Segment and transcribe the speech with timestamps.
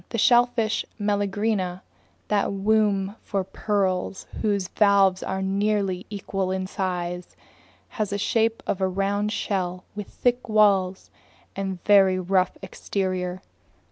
[0.09, 1.83] The shellfish Meleagrina,
[2.29, 7.35] that womb for pearls whose valves are nearly equal in size,
[7.89, 11.11] has the shape of a round shell with thick walls
[11.55, 13.43] and a very rough exterior.